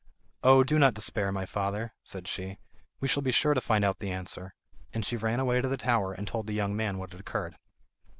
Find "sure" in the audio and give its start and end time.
3.31-3.53